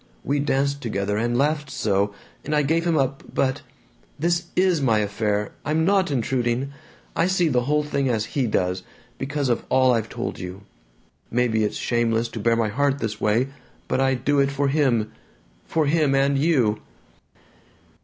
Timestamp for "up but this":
2.97-4.45